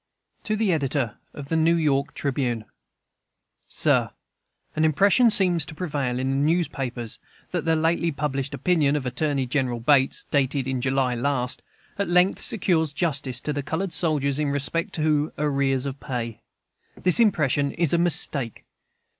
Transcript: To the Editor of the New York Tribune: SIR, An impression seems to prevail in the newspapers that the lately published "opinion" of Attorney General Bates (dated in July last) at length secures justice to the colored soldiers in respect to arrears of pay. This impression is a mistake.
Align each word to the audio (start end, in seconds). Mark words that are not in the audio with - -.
To 0.45 0.55
the 0.55 0.71
Editor 0.73 1.19
of 1.31 1.49
the 1.49 1.55
New 1.55 1.75
York 1.75 2.15
Tribune: 2.15 2.65
SIR, 3.67 4.09
An 4.75 4.83
impression 4.83 5.29
seems 5.29 5.63
to 5.67 5.75
prevail 5.75 6.17
in 6.17 6.31
the 6.41 6.47
newspapers 6.47 7.19
that 7.51 7.65
the 7.65 7.75
lately 7.75 8.11
published 8.11 8.55
"opinion" 8.55 8.95
of 8.95 9.05
Attorney 9.05 9.45
General 9.45 9.79
Bates 9.79 10.23
(dated 10.23 10.67
in 10.67 10.81
July 10.81 11.13
last) 11.13 11.61
at 11.99 12.09
length 12.09 12.39
secures 12.39 12.93
justice 12.93 13.39
to 13.41 13.53
the 13.53 13.61
colored 13.61 13.93
soldiers 13.93 14.39
in 14.39 14.49
respect 14.49 14.93
to 14.93 15.33
arrears 15.37 15.85
of 15.85 15.99
pay. 15.99 16.41
This 16.97 17.19
impression 17.19 17.71
is 17.73 17.93
a 17.93 17.99
mistake. 17.99 18.65